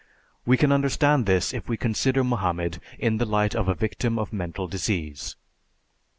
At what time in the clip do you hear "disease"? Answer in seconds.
4.67-5.35